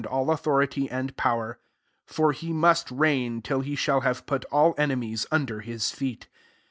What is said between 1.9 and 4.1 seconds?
25 for he must reign, till he shidi